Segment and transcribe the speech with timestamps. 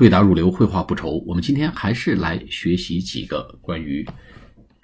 [0.00, 1.22] 对答如流，绘画不愁。
[1.26, 4.02] 我们今天还是来学习几个关于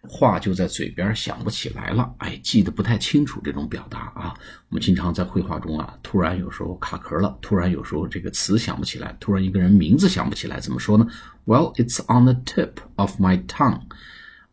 [0.03, 4.35] 话就在嘴边想不起来了，哎，记得不太清楚这种表达啊。
[4.69, 11.07] 我们经常在绘画中啊，突然有时候卡壳了，突然有时候这个词想不起来，突然一个人名字想不起来，怎么说呢
[11.47, 13.81] ？Well, it's on the tip of my tongue.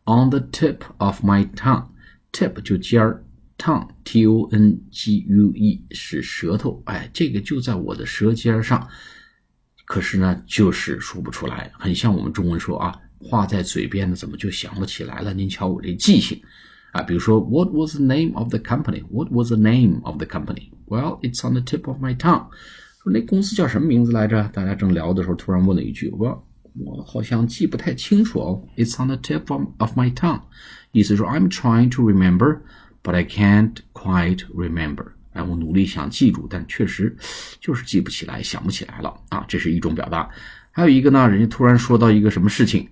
[0.04, 1.88] On the tip of my tongue.
[2.32, 3.22] Tip 就尖儿
[3.58, 8.88] ，tongue t o n g u e 是舌头，哎，这个就在我的舌尖上。
[9.84, 15.32] 可是呢，就是说不出来，很像我们中文说啊，话在嘴边的，怎么就想不起来了？
[15.34, 16.40] 您瞧我这记性
[16.92, 17.02] 啊！
[17.02, 19.02] 比如说，What was the name of the company?
[19.10, 20.70] What was the name of the company?
[20.86, 22.46] Well, it's on the tip of my tongue。
[23.02, 24.48] 说那公司叫什么名字来着？
[24.52, 26.46] 大家正聊的时候，突然问了一句，我
[26.84, 28.62] 我好像记不太清楚哦。
[28.76, 30.40] It's on the tip of of my tongue，
[30.92, 32.60] 意思说 I'm trying to remember,
[33.02, 35.08] but I can't quite remember。
[35.34, 37.14] 哎，我努力想记住，但确实
[37.60, 39.44] 就是记不起来，想不起来了啊！
[39.46, 40.30] 这是一种表达。
[40.70, 42.88] 还有一个呢，人家突然说到一个什么事情，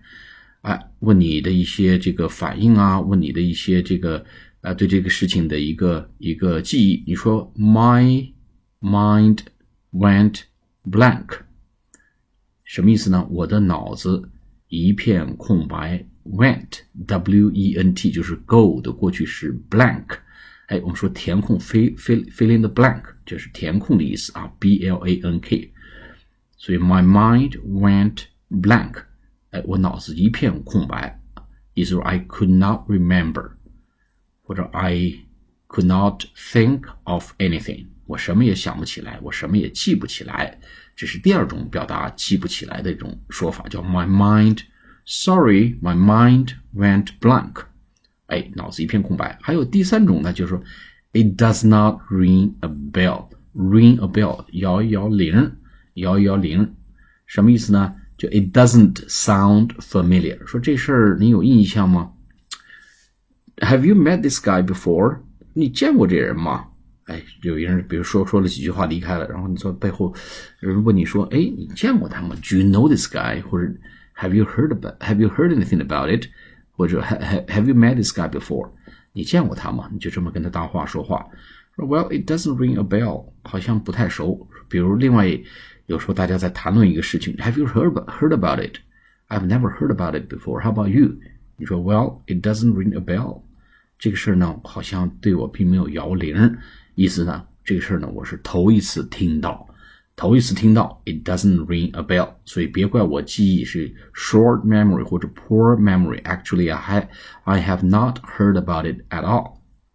[0.60, 4.24] 哎，问你的一些这个反应啊，问你的一些这个
[4.60, 7.02] 啊，对这个事情的一个一个记忆。
[7.06, 8.30] 你说 My
[8.80, 9.38] mind
[9.92, 10.40] went
[10.84, 11.38] blank，
[12.64, 13.26] 什么意思呢？
[13.30, 14.28] 我的脑子
[14.68, 16.04] 一片空白。
[16.24, 20.06] Went w e n t 就是 go 的过去式 blank。
[20.67, 25.71] 哎，我们说填空，fill fill fill in the blank，就是填空的意思啊，b l a n k。
[26.57, 29.03] 所以 my mind went blank，
[29.51, 31.21] 哎，我脑子一片空白，
[31.73, 33.51] 意思说 I could not remember，
[34.41, 35.19] 或者 I
[35.67, 40.59] could not think of anything，我什么也想不起来，我什么也记不起来。
[40.95, 47.63] 这是第二种表达记不起来的一种说法，叫 my mind。Sorry, my mind went blank.
[48.32, 49.38] 哎，脑子一片空白。
[49.42, 50.62] 还有第三种呢，就是说
[51.12, 53.28] ，it does not ring a bell。
[53.54, 55.52] ring a bell，摇一摇铃，
[55.94, 56.74] 摇一摇铃，
[57.26, 57.94] 什么意思呢？
[58.16, 60.38] 就 it doesn't sound familiar。
[60.46, 62.12] 说这事儿你有印象吗
[63.58, 65.18] ？Have you met this guy before？
[65.52, 66.68] 你见过这人吗？
[67.04, 70.14] 哎，有一人，比如说说了几句话离开了，然后你说背后
[70.60, 73.42] 有人问你说，哎，你见过他吗？Do you know this guy？
[73.42, 73.70] 或者
[74.16, 76.28] Have you heard about？Have you heard anything about it？
[76.72, 78.70] 或者 Have Have you met this guy before？
[79.12, 79.88] 你见过他吗？
[79.92, 81.26] 你就这么跟他搭话说话。
[81.76, 84.48] 说 Well, it doesn't ring a bell，好像不太熟。
[84.68, 85.26] 比如另外
[85.86, 90.62] 有时候大家在谈论一个事情，Have you heard heard about it？I've never heard about it before.
[90.62, 91.16] How about you？
[91.56, 93.42] 你说 Well, it doesn't ring a bell。
[93.98, 96.58] 这个事儿呢，好像对我并没有摇铃。
[96.94, 99.68] 意思呢，这个事儿呢，我是头一次听到。
[100.14, 106.22] 头一次听到，it doesn't ring a bell，所以别怪我记忆是 short memory 或者 poor memory。
[106.22, 107.08] Actually, I have
[107.44, 109.54] I have not heard about it at all。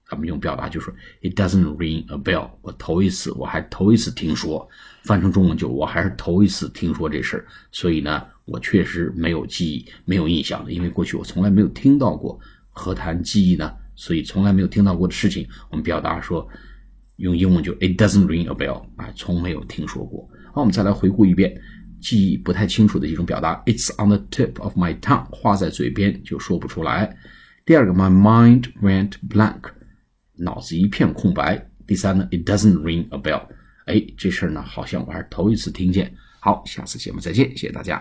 [0.09, 0.91] 咱们用表达就是
[1.21, 2.49] it doesn't ring a bell。
[2.61, 4.67] 我头一次，我还头一次听说。
[5.03, 12.37] 翻成中文就我还是头一次听说这事儿，所以呢，我确实没有记忆，没有印象的，因为过去我从来没有听到过。
[12.71, 13.71] 何谈记忆呢？
[13.95, 16.45] 所以从来没有听到过的事情，我们表达说。
[17.17, 20.27] 用英文就 It doesn't ring a bell 啊，从没有听说过。
[20.53, 21.59] 好，我们再来回顾一遍，
[21.99, 23.61] 记忆不太清楚的一种表达。
[23.65, 27.15] It's on the tip of my tongue，话在嘴边就说不出来。
[27.65, 29.71] 第二个，My mind went blank，
[30.35, 31.69] 脑子一片空白。
[31.85, 33.41] 第三呢，It doesn't ring a bell，
[33.85, 36.13] 哎，这事儿呢，好像我还是头一次听见。
[36.39, 37.99] 好，下次节目再见，谢谢大家。